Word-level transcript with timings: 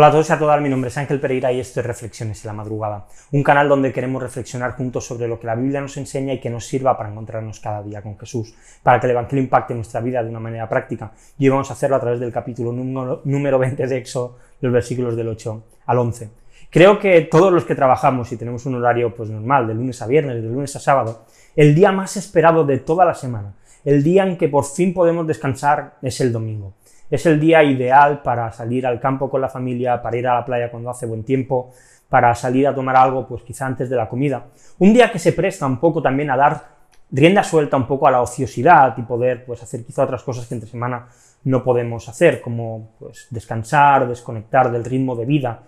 Hola 0.00 0.08
a 0.08 0.12
todos 0.12 0.30
y 0.30 0.32
a 0.32 0.38
todas, 0.38 0.62
mi 0.62 0.70
nombre 0.70 0.88
es 0.88 0.96
Ángel 0.96 1.20
Pereira 1.20 1.52
y 1.52 1.60
esto 1.60 1.80
es 1.80 1.84
Reflexiones 1.84 2.42
en 2.42 2.48
la 2.48 2.54
Madrugada, 2.54 3.06
un 3.32 3.42
canal 3.42 3.68
donde 3.68 3.92
queremos 3.92 4.22
reflexionar 4.22 4.72
juntos 4.72 5.04
sobre 5.04 5.28
lo 5.28 5.38
que 5.38 5.46
la 5.46 5.54
Biblia 5.54 5.82
nos 5.82 5.94
enseña 5.98 6.32
y 6.32 6.40
que 6.40 6.48
nos 6.48 6.64
sirva 6.64 6.96
para 6.96 7.10
encontrarnos 7.10 7.60
cada 7.60 7.82
día 7.82 8.00
con 8.00 8.18
Jesús, 8.18 8.54
para 8.82 8.98
que 8.98 9.08
el 9.08 9.10
Evangelio 9.10 9.44
impacte 9.44 9.74
nuestra 9.74 10.00
vida 10.00 10.22
de 10.22 10.30
una 10.30 10.40
manera 10.40 10.66
práctica. 10.70 11.12
Y 11.38 11.44
hoy 11.44 11.50
vamos 11.50 11.68
a 11.68 11.74
hacerlo 11.74 11.96
a 11.96 12.00
través 12.00 12.18
del 12.18 12.32
capítulo 12.32 12.72
número 12.72 13.58
20 13.58 13.86
de 13.86 13.96
Éxodo, 13.98 14.38
los 14.62 14.72
versículos 14.72 15.16
del 15.16 15.28
8 15.28 15.64
al 15.84 15.98
11. 15.98 16.30
Creo 16.70 16.98
que 16.98 17.20
todos 17.20 17.52
los 17.52 17.66
que 17.66 17.74
trabajamos 17.74 18.32
y 18.32 18.38
tenemos 18.38 18.64
un 18.64 18.76
horario 18.76 19.14
pues 19.14 19.28
normal, 19.28 19.66
de 19.66 19.74
lunes 19.74 20.00
a 20.00 20.06
viernes, 20.06 20.42
de 20.42 20.48
lunes 20.48 20.74
a 20.76 20.80
sábado, 20.80 21.26
el 21.54 21.74
día 21.74 21.92
más 21.92 22.16
esperado 22.16 22.64
de 22.64 22.78
toda 22.78 23.04
la 23.04 23.12
semana, 23.12 23.52
el 23.84 24.02
día 24.02 24.24
en 24.24 24.36
que 24.36 24.48
por 24.48 24.64
fin 24.64 24.92
podemos 24.94 25.26
descansar 25.26 25.94
es 26.02 26.20
el 26.20 26.32
domingo. 26.32 26.74
Es 27.10 27.26
el 27.26 27.40
día 27.40 27.62
ideal 27.64 28.22
para 28.22 28.52
salir 28.52 28.86
al 28.86 29.00
campo 29.00 29.28
con 29.28 29.40
la 29.40 29.48
familia, 29.48 30.00
para 30.00 30.16
ir 30.16 30.28
a 30.28 30.34
la 30.34 30.44
playa 30.44 30.70
cuando 30.70 30.90
hace 30.90 31.06
buen 31.06 31.24
tiempo, 31.24 31.72
para 32.08 32.34
salir 32.34 32.66
a 32.66 32.74
tomar 32.74 32.96
algo, 32.96 33.26
pues 33.26 33.42
quizá 33.42 33.66
antes 33.66 33.90
de 33.90 33.96
la 33.96 34.08
comida. 34.08 34.46
Un 34.78 34.92
día 34.92 35.10
que 35.10 35.18
se 35.18 35.32
presta 35.32 35.66
un 35.66 35.78
poco 35.78 36.02
también 36.02 36.30
a 36.30 36.36
dar 36.36 36.80
rienda 37.10 37.42
suelta 37.42 37.76
un 37.76 37.86
poco 37.86 38.06
a 38.06 38.10
la 38.10 38.22
ociosidad 38.22 38.96
y 38.96 39.02
poder 39.02 39.44
pues 39.44 39.62
hacer 39.62 39.84
quizá 39.84 40.04
otras 40.04 40.22
cosas 40.22 40.46
que 40.46 40.54
entre 40.54 40.70
semana 40.70 41.08
no 41.44 41.64
podemos 41.64 42.08
hacer, 42.08 42.40
como 42.40 42.90
pues 42.98 43.26
descansar, 43.30 44.08
desconectar 44.08 44.70
del 44.70 44.84
ritmo 44.84 45.16
de 45.16 45.24
vida. 45.24 45.62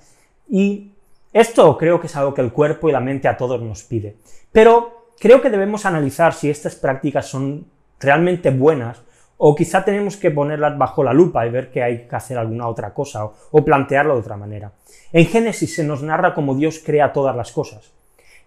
Y 0.48 0.92
esto 1.32 1.76
creo 1.78 1.98
que 1.98 2.06
es 2.06 2.16
algo 2.16 2.34
que 2.34 2.42
el 2.42 2.52
cuerpo 2.52 2.88
y 2.88 2.92
la 2.92 3.00
mente 3.00 3.28
a 3.28 3.36
todos 3.36 3.60
nos 3.62 3.82
pide. 3.84 4.16
Pero 4.52 5.12
creo 5.18 5.40
que 5.40 5.50
debemos 5.50 5.86
analizar 5.86 6.34
si 6.34 6.50
estas 6.50 6.74
prácticas 6.74 7.26
son 7.26 7.66
realmente 8.02 8.50
buenas 8.50 9.02
o 9.44 9.56
quizá 9.56 9.84
tenemos 9.84 10.16
que 10.16 10.30
ponerlas 10.30 10.78
bajo 10.78 11.02
la 11.02 11.12
lupa 11.12 11.44
y 11.44 11.50
ver 11.50 11.72
que 11.72 11.82
hay 11.82 12.06
que 12.06 12.14
hacer 12.14 12.38
alguna 12.38 12.68
otra 12.68 12.94
cosa 12.94 13.24
o, 13.24 13.64
plantearlo 13.64 14.14
de 14.14 14.20
otra 14.20 14.36
manera. 14.36 14.70
En 15.12 15.26
Génesis 15.26 15.74
se 15.74 15.82
nos 15.82 16.00
narra 16.00 16.32
cómo 16.32 16.54
Dios 16.54 16.78
crea 16.78 17.12
todas 17.12 17.34
las 17.34 17.50
cosas. 17.50 17.90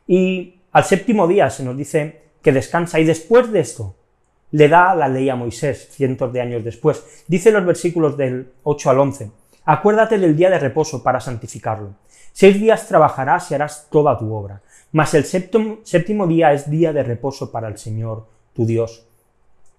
Y 0.07 0.61
al 0.71 0.85
séptimo 0.85 1.27
día 1.27 1.49
se 1.49 1.65
nos 1.65 1.75
dice 1.75 2.21
que 2.41 2.53
descansa 2.53 2.97
y 3.01 3.03
después 3.03 3.51
de 3.51 3.59
esto 3.59 3.93
le 4.51 4.69
da 4.69 4.95
la 4.95 5.09
ley 5.09 5.27
a 5.27 5.35
Moisés, 5.35 5.89
cientos 5.91 6.31
de 6.31 6.39
años 6.39 6.63
después. 6.63 7.23
Dice 7.27 7.51
los 7.51 7.65
versículos 7.65 8.15
del 8.15 8.53
8 8.63 8.89
al 8.89 8.99
11, 8.99 9.31
acuérdate 9.65 10.17
del 10.17 10.37
día 10.37 10.49
de 10.49 10.59
reposo 10.59 11.03
para 11.03 11.19
santificarlo. 11.19 11.95
Seis 12.31 12.57
días 12.57 12.87
trabajarás 12.87 13.51
y 13.51 13.55
harás 13.55 13.89
toda 13.89 14.17
tu 14.17 14.33
obra, 14.33 14.61
mas 14.93 15.13
el 15.13 15.25
séptimo, 15.25 15.79
séptimo 15.83 16.25
día 16.25 16.53
es 16.53 16.69
día 16.69 16.93
de 16.93 17.03
reposo 17.03 17.51
para 17.51 17.67
el 17.67 17.77
Señor, 17.77 18.27
tu 18.53 18.65
Dios 18.65 19.05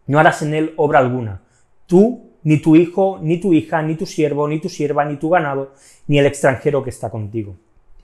no 0.06 0.18
harás 0.18 0.42
en 0.42 0.54
él 0.54 0.74
obra 0.76 0.98
alguna. 0.98 1.42
Tú, 1.86 2.32
ni 2.42 2.58
tu 2.58 2.76
hijo, 2.76 3.18
ni 3.22 3.38
tu 3.38 3.52
hija, 3.52 3.82
ni 3.82 3.96
tu 3.96 4.06
siervo, 4.06 4.48
ni 4.48 4.60
tu 4.60 4.68
sierva, 4.68 5.04
ni 5.04 5.16
tu 5.16 5.30
ganado, 5.30 5.72
ni 6.06 6.18
el 6.18 6.26
extranjero 6.26 6.82
que 6.82 6.90
está 6.90 7.10
contigo. 7.10 7.56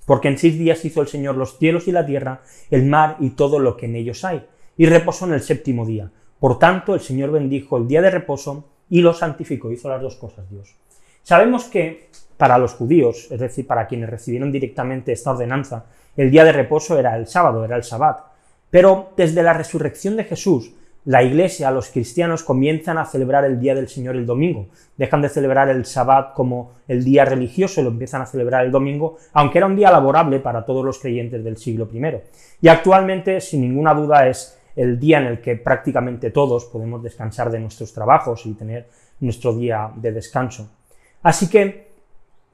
Porque 0.07 0.29
en 0.29 0.39
seis 0.39 0.59
días 0.59 0.85
hizo 0.85 1.01
el 1.01 1.09
Señor 1.09 1.37
los 1.37 1.59
cielos 1.59 1.87
y 1.87 1.93
la 1.93 2.05
tierra, 2.05 2.43
el 2.71 2.85
mar 2.85 3.17
y 3.21 3.31
todo 3.31 3.59
lo 3.59 3.77
que 3.77 3.87
en 3.87 3.97
ellos 3.97 4.25
hay, 4.25 4.45
y 4.77 4.87
reposó 4.87 5.27
en 5.27 5.35
el 5.35 5.43
séptimo 5.43 5.87
día. 5.87 6.11
Por 6.41 6.59
tanto, 6.59 6.95
el 6.95 7.01
Señor 7.01 7.31
bendijo 7.31 7.77
el 7.77 7.87
día 7.87 8.03
de 8.03 8.11
reposo 8.11 8.69
y 8.91 9.01
lo 9.01 9.15
santificó. 9.15 9.71
Hizo 9.71 9.89
las 9.89 10.03
dos 10.03 10.17
cosas 10.17 10.51
Dios. 10.51 10.75
Sabemos 11.23 11.65
que 11.65 12.09
para 12.37 12.59
los 12.59 12.75
judíos, 12.75 13.29
es 13.31 13.39
decir, 13.39 13.65
para 13.65 13.87
quienes 13.87 14.11
recibieron 14.11 14.51
directamente 14.51 15.13
esta 15.13 15.31
ordenanza, 15.31 15.87
el 16.17 16.33
día 16.33 16.45
de 16.45 16.51
reposo 16.51 16.99
era 16.99 17.17
el 17.17 17.29
sábado, 17.29 17.65
era 17.65 17.77
el 17.77 17.85
sabbat. 17.85 18.25
Pero 18.71 19.13
desde 19.17 19.45
la 19.45 19.53
resurrección 19.53 20.17
de 20.17 20.25
Jesús, 20.25 20.73
la 21.05 21.23
iglesia, 21.23 21.71
los 21.73 21.89
cristianos 21.89 22.45
comienzan 22.45 22.97
a 22.97 23.05
celebrar 23.05 23.45
el 23.45 23.59
Día 23.59 23.75
del 23.75 23.89
Señor 23.89 24.15
el 24.15 24.25
domingo. 24.25 24.69
Dejan 24.97 25.21
de 25.21 25.29
celebrar 25.29 25.69
el 25.69 25.85
Sabbat 25.85 26.33
como 26.33 26.75
el 26.87 27.03
día 27.05 27.25
religioso 27.25 27.83
lo 27.83 27.89
empiezan 27.89 28.23
a 28.23 28.27
celebrar 28.27 28.65
el 28.65 28.71
domingo, 28.71 29.17
aunque 29.33 29.59
era 29.59 29.67
un 29.67 29.75
día 29.75 29.91
laborable 29.91 30.39
para 30.39 30.65
todos 30.65 30.85
los 30.85 31.01
creyentes 31.01 31.43
del 31.43 31.57
siglo 31.57 31.89
I. 31.93 32.21
Y 32.61 32.69
actualmente, 32.69 33.41
sin 33.41 33.63
ninguna 33.63 33.95
duda, 33.95 34.29
es 34.29 34.59
el 34.77 35.01
día 35.01 35.19
en 35.19 35.27
el 35.27 35.41
que 35.41 35.57
prácticamente 35.57 36.31
todos 36.31 36.67
podemos 36.67 37.03
descansar 37.03 37.51
de 37.51 37.59
nuestros 37.59 37.93
trabajos 37.93 38.47
y 38.47 38.55
tener 38.55 38.89
nuestro 39.21 39.55
día 39.57 39.91
de 39.97 40.13
descanso. 40.13 40.71
Así 41.23 41.51
que, 41.51 41.91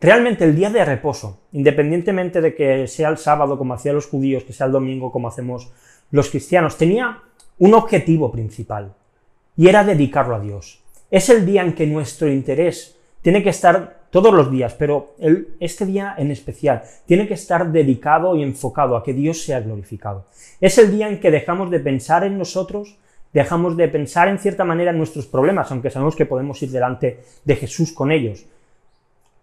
realmente 0.00 0.44
el 0.44 0.56
día 0.56 0.70
de 0.70 0.84
reposo, 0.84 1.42
independientemente 1.52 2.40
de 2.40 2.54
que 2.54 2.86
sea 2.86 3.10
el 3.10 3.18
sábado 3.18 3.58
como 3.58 3.74
hacían 3.74 3.96
los 3.96 4.06
judíos, 4.06 4.44
que 4.44 4.54
sea 4.54 4.66
el 4.66 4.72
domingo 4.72 5.12
como 5.12 5.28
hacemos 5.28 5.70
los 6.10 6.30
cristianos, 6.30 6.78
tenía 6.78 7.22
un 7.58 7.74
objetivo 7.74 8.30
principal, 8.30 8.94
y 9.56 9.68
era 9.68 9.84
dedicarlo 9.84 10.36
a 10.36 10.40
Dios. 10.40 10.80
Es 11.10 11.28
el 11.28 11.44
día 11.44 11.62
en 11.62 11.74
que 11.74 11.86
nuestro 11.86 12.30
interés 12.30 12.96
tiene 13.22 13.42
que 13.42 13.50
estar 13.50 13.98
todos 14.10 14.32
los 14.32 14.50
días, 14.50 14.74
pero 14.74 15.14
este 15.60 15.84
día 15.84 16.14
en 16.16 16.30
especial 16.30 16.82
tiene 17.06 17.26
que 17.26 17.34
estar 17.34 17.70
dedicado 17.70 18.36
y 18.36 18.42
enfocado 18.42 18.96
a 18.96 19.02
que 19.02 19.12
Dios 19.12 19.42
sea 19.42 19.60
glorificado. 19.60 20.26
Es 20.60 20.78
el 20.78 20.90
día 20.90 21.08
en 21.08 21.20
que 21.20 21.30
dejamos 21.30 21.70
de 21.70 21.80
pensar 21.80 22.24
en 22.24 22.38
nosotros, 22.38 22.96
dejamos 23.32 23.76
de 23.76 23.88
pensar 23.88 24.28
en 24.28 24.38
cierta 24.38 24.64
manera 24.64 24.92
en 24.92 24.98
nuestros 24.98 25.26
problemas, 25.26 25.70
aunque 25.70 25.90
sabemos 25.90 26.16
que 26.16 26.26
podemos 26.26 26.62
ir 26.62 26.70
delante 26.70 27.20
de 27.44 27.56
Jesús 27.56 27.92
con 27.92 28.10
ellos. 28.10 28.46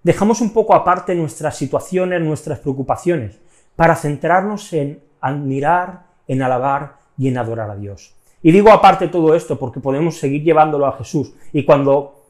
Dejamos 0.01 0.41
un 0.41 0.53
poco 0.53 0.73
aparte 0.73 1.13
nuestras 1.13 1.57
situaciones, 1.57 2.21
nuestras 2.21 2.59
preocupaciones, 2.59 3.39
para 3.75 3.95
centrarnos 3.95 4.71
en 4.73 4.99
admirar, 5.19 6.05
en 6.27 6.41
alabar 6.41 7.04
y 7.17 7.27
en 7.27 7.37
adorar 7.37 7.69
a 7.69 7.75
Dios. 7.75 8.13
Y 8.41 8.51
digo 8.51 8.71
aparte 8.71 9.07
todo 9.07 9.33
esto 9.35 9.57
porque 9.57 9.79
podemos 9.79 10.17
seguir 10.17 10.43
llevándolo 10.43 10.85
a 10.85 10.97
Jesús 10.97 11.33
y 11.51 11.63
cuando 11.63 12.23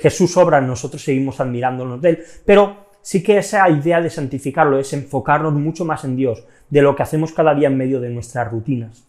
Jesús 0.00 0.36
obra 0.36 0.60
nosotros 0.60 1.02
seguimos 1.02 1.40
admirándonos 1.40 2.00
de 2.00 2.10
Él, 2.10 2.24
pero 2.44 2.88
sí 3.02 3.22
que 3.22 3.38
esa 3.38 3.68
idea 3.68 4.00
de 4.00 4.10
santificarlo 4.10 4.78
es 4.78 4.92
enfocarnos 4.92 5.52
mucho 5.52 5.84
más 5.84 6.04
en 6.04 6.16
Dios 6.16 6.44
de 6.70 6.82
lo 6.82 6.96
que 6.96 7.02
hacemos 7.02 7.32
cada 7.32 7.54
día 7.54 7.68
en 7.68 7.76
medio 7.76 8.00
de 8.00 8.10
nuestras 8.10 8.50
rutinas. 8.50 9.04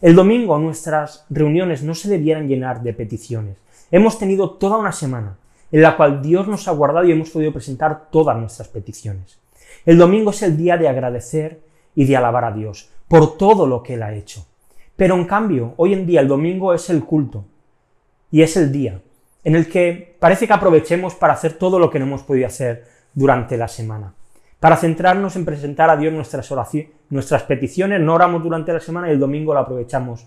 El 0.00 0.14
domingo 0.14 0.58
nuestras 0.58 1.24
reuniones 1.30 1.82
no 1.82 1.94
se 1.94 2.08
debieran 2.08 2.48
llenar 2.48 2.82
de 2.82 2.92
peticiones. 2.92 3.56
Hemos 3.90 4.18
tenido 4.18 4.50
toda 4.50 4.78
una 4.78 4.92
semana 4.92 5.36
en 5.70 5.80
la 5.80 5.96
cual 5.96 6.20
Dios 6.20 6.46
nos 6.48 6.68
ha 6.68 6.72
guardado 6.72 7.06
y 7.06 7.12
hemos 7.12 7.30
podido 7.30 7.52
presentar 7.52 8.10
todas 8.10 8.36
nuestras 8.36 8.68
peticiones. 8.68 9.38
El 9.86 9.98
domingo 9.98 10.30
es 10.30 10.42
el 10.42 10.56
día 10.56 10.76
de 10.76 10.88
agradecer 10.88 11.60
y 11.94 12.04
de 12.04 12.16
alabar 12.16 12.44
a 12.44 12.52
Dios 12.52 12.90
por 13.08 13.36
todo 13.36 13.66
lo 13.66 13.82
que 13.82 13.94
Él 13.94 14.02
ha 14.02 14.14
hecho. 14.14 14.46
Pero 14.96 15.14
en 15.14 15.24
cambio, 15.24 15.74
hoy 15.76 15.92
en 15.92 16.06
día 16.06 16.20
el 16.20 16.28
domingo 16.28 16.74
es 16.74 16.90
el 16.90 17.04
culto 17.04 17.44
y 18.30 18.42
es 18.42 18.56
el 18.56 18.70
día 18.70 19.00
en 19.44 19.56
el 19.56 19.68
que 19.68 20.16
parece 20.18 20.46
que 20.46 20.52
aprovechemos 20.52 21.14
para 21.14 21.32
hacer 21.32 21.54
todo 21.54 21.78
lo 21.78 21.90
que 21.90 21.98
no 21.98 22.06
hemos 22.06 22.22
podido 22.22 22.46
hacer 22.46 22.84
durante 23.12 23.56
la 23.56 23.68
semana. 23.68 24.14
Para 24.60 24.76
centrarnos 24.76 25.34
en 25.34 25.44
presentar 25.44 25.90
a 25.90 25.96
Dios 25.96 26.12
nuestras 26.12 26.48
nuestras 27.10 27.42
peticiones, 27.42 28.00
no 28.00 28.14
oramos 28.14 28.42
durante 28.42 28.72
la 28.72 28.80
semana 28.80 29.08
y 29.08 29.12
el 29.12 29.18
domingo 29.18 29.52
lo 29.52 29.60
aprovechamos 29.60 30.26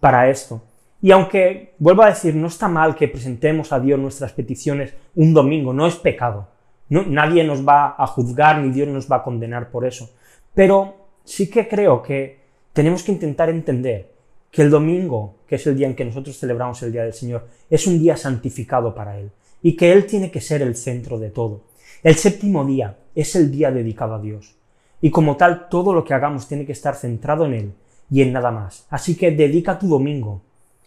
para 0.00 0.30
esto. 0.30 0.62
Y 1.02 1.10
aunque, 1.10 1.74
vuelvo 1.78 2.02
a 2.02 2.08
decir, 2.08 2.34
no 2.34 2.46
está 2.46 2.66
mal 2.66 2.94
que 2.94 3.08
presentemos 3.08 3.72
a 3.72 3.80
Dios 3.80 4.00
nuestras 4.00 4.32
peticiones 4.32 4.94
un 5.14 5.34
domingo, 5.34 5.74
no 5.74 5.86
es 5.86 5.96
pecado. 5.96 6.48
nadie 6.88 7.44
nos 7.44 7.66
va 7.66 7.94
a 7.98 8.06
juzgar 8.06 8.58
ni 8.58 8.70
Dios 8.70 8.88
nos 8.88 9.10
va 9.10 9.16
a 9.16 9.22
condenar 9.22 9.70
por 9.70 9.84
eso. 9.84 10.10
Pero 10.54 11.08
sí 11.24 11.50
que 11.50 11.68
creo 11.68 12.02
que 12.02 12.43
tenemos 12.74 13.04
que 13.04 13.12
intentar 13.12 13.48
entender 13.48 14.10
que 14.50 14.60
el 14.60 14.68
domingo, 14.68 15.36
que 15.46 15.54
es 15.54 15.66
el 15.66 15.76
día 15.76 15.86
en 15.86 15.94
que 15.94 16.04
nosotros 16.04 16.38
celebramos 16.38 16.82
el 16.82 16.92
Día 16.92 17.04
del 17.04 17.14
Señor, 17.14 17.46
es 17.70 17.86
un 17.86 18.00
día 18.00 18.16
santificado 18.16 18.94
para 18.94 19.18
Él 19.18 19.30
y 19.62 19.76
que 19.76 19.92
Él 19.92 20.06
tiene 20.06 20.30
que 20.30 20.40
ser 20.40 20.60
el 20.60 20.74
centro 20.74 21.18
de 21.18 21.30
todo. 21.30 21.62
El 22.02 22.16
séptimo 22.16 22.64
día 22.64 22.98
es 23.14 23.36
el 23.36 23.50
día 23.50 23.70
dedicado 23.70 24.14
a 24.14 24.20
Dios 24.20 24.56
y 25.00 25.10
como 25.10 25.36
tal 25.36 25.68
todo 25.68 25.94
lo 25.94 26.04
que 26.04 26.14
hagamos 26.14 26.48
tiene 26.48 26.66
que 26.66 26.72
estar 26.72 26.96
centrado 26.96 27.46
en 27.46 27.54
Él 27.54 27.72
y 28.10 28.22
en 28.22 28.32
nada 28.32 28.50
más. 28.50 28.86
Así 28.90 29.16
que 29.16 29.30
dedica 29.30 29.78
tu 29.78 29.86
domingo. 29.86 30.42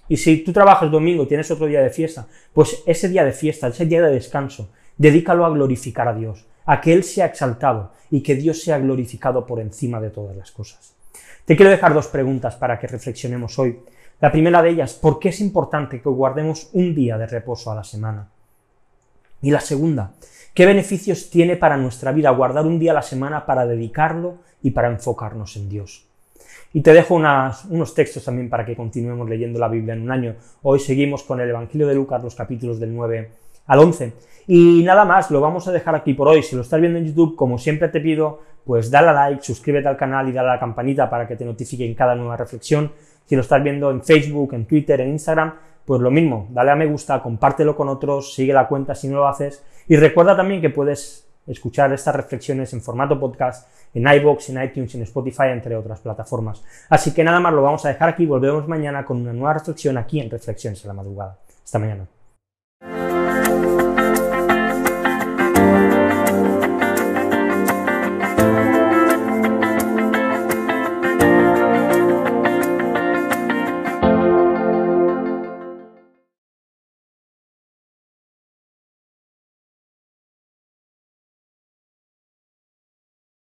Y 0.09 0.17
si 0.17 0.37
tú 0.39 0.51
trabajas 0.51 0.91
domingo 0.91 1.23
y 1.23 1.27
tienes 1.27 1.49
otro 1.51 1.67
día 1.67 1.81
de 1.81 1.89
fiesta, 1.89 2.27
pues 2.51 2.83
ese 2.85 3.07
día 3.07 3.23
de 3.23 3.31
fiesta, 3.31 3.67
ese 3.67 3.85
día 3.85 4.01
de 4.01 4.11
descanso, 4.11 4.69
dedícalo 4.97 5.45
a 5.45 5.49
glorificar 5.49 6.09
a 6.09 6.13
Dios, 6.13 6.45
a 6.65 6.81
que 6.81 6.91
Él 6.91 7.05
sea 7.05 7.27
exaltado 7.27 7.93
y 8.11 8.21
que 8.21 8.35
Dios 8.35 8.61
sea 8.61 8.77
glorificado 8.77 9.45
por 9.45 9.61
encima 9.61 10.01
de 10.01 10.09
todas 10.09 10.35
las 10.35 10.51
cosas. 10.51 10.96
Te 11.45 11.55
quiero 11.55 11.71
dejar 11.71 11.93
dos 11.93 12.07
preguntas 12.07 12.55
para 12.55 12.79
que 12.79 12.87
reflexionemos 12.87 13.57
hoy. 13.57 13.79
La 14.19 14.31
primera 14.31 14.61
de 14.61 14.71
ellas, 14.71 14.93
¿por 14.93 15.19
qué 15.19 15.29
es 15.29 15.39
importante 15.41 16.01
que 16.01 16.09
guardemos 16.09 16.69
un 16.73 16.95
día 16.95 17.17
de 17.17 17.27
reposo 17.27 17.71
a 17.71 17.75
la 17.75 17.83
semana? 17.83 18.27
Y 19.41 19.51
la 19.51 19.61
segunda, 19.61 20.13
¿qué 20.53 20.65
beneficios 20.65 21.29
tiene 21.29 21.55
para 21.55 21.77
nuestra 21.77 22.11
vida 22.11 22.31
guardar 22.31 22.65
un 22.65 22.79
día 22.79 22.91
a 22.91 22.95
la 22.95 23.01
semana 23.01 23.45
para 23.45 23.65
dedicarlo 23.65 24.39
y 24.63 24.71
para 24.71 24.89
enfocarnos 24.89 25.55
en 25.55 25.69
Dios? 25.69 26.05
Y 26.73 26.81
te 26.81 26.93
dejo 26.93 27.15
unos 27.15 27.93
textos 27.93 28.25
también 28.25 28.49
para 28.49 28.65
que 28.65 28.75
continuemos 28.75 29.29
leyendo 29.29 29.59
la 29.59 29.69
Biblia 29.69 29.93
en 29.93 30.01
un 30.01 30.11
año. 30.11 30.35
Hoy 30.63 30.79
seguimos 30.79 31.23
con 31.23 31.39
el 31.39 31.49
Evangelio 31.49 31.87
de 31.87 31.95
Lucas, 31.95 32.23
los 32.23 32.35
capítulos 32.35 32.79
del 32.79 32.93
9 32.93 33.31
al 33.67 33.79
11. 33.79 34.13
Y 34.47 34.81
nada 34.83 35.05
más, 35.05 35.29
lo 35.29 35.41
vamos 35.41 35.67
a 35.67 35.71
dejar 35.71 35.93
aquí 35.95 36.13
por 36.13 36.27
hoy. 36.27 36.41
Si 36.41 36.55
lo 36.55 36.61
estás 36.61 36.79
viendo 36.79 36.97
en 36.97 37.05
YouTube, 37.05 37.35
como 37.35 37.57
siempre 37.57 37.89
te 37.89 37.99
pido, 37.99 38.39
pues 38.65 38.89
dale 38.89 39.09
a 39.09 39.13
like, 39.13 39.43
suscríbete 39.43 39.87
al 39.87 39.97
canal 39.97 40.27
y 40.29 40.31
dale 40.31 40.49
a 40.49 40.53
la 40.53 40.59
campanita 40.59 41.09
para 41.09 41.27
que 41.27 41.35
te 41.35 41.45
notifiquen 41.45 41.93
cada 41.93 42.15
nueva 42.15 42.37
reflexión. 42.37 42.91
Si 43.25 43.35
lo 43.35 43.41
estás 43.41 43.61
viendo 43.61 43.91
en 43.91 44.03
Facebook, 44.03 44.53
en 44.53 44.65
Twitter, 44.65 45.01
en 45.01 45.09
Instagram, 45.09 45.53
pues 45.85 46.01
lo 46.01 46.11
mismo, 46.11 46.47
dale 46.49 46.71
a 46.71 46.75
me 46.75 46.85
gusta, 46.85 47.21
compártelo 47.21 47.75
con 47.75 47.89
otros, 47.89 48.33
sigue 48.33 48.53
la 48.53 48.67
cuenta 48.67 48.95
si 48.95 49.07
no 49.07 49.17
lo 49.17 49.27
haces. 49.27 49.63
Y 49.87 49.95
recuerda 49.95 50.35
también 50.35 50.61
que 50.61 50.69
puedes 50.69 51.27
escuchar 51.45 51.93
estas 51.93 52.15
reflexiones 52.15 52.73
en 52.73 52.81
formato 52.81 53.19
podcast 53.19 53.69
en 53.93 54.07
iBox, 54.07 54.49
en 54.49 54.63
iTunes, 54.63 54.93
en 54.95 55.03
Spotify, 55.03 55.47
entre 55.51 55.75
otras 55.75 55.99
plataformas. 56.01 56.63
Así 56.89 57.13
que 57.13 57.23
nada 57.23 57.39
más 57.39 57.53
lo 57.53 57.61
vamos 57.61 57.85
a 57.85 57.89
dejar 57.89 58.09
aquí, 58.09 58.25
volvemos 58.25 58.67
mañana 58.67 59.05
con 59.05 59.17
una 59.17 59.33
nueva 59.33 59.53
reflexión 59.53 59.97
aquí 59.97 60.19
en 60.19 60.29
Reflexiones 60.29 60.83
en 60.83 60.89
la 60.89 60.93
madrugada. 60.93 61.37
Hasta 61.63 61.79
mañana. 61.79 62.16
Bye. 63.37 63.86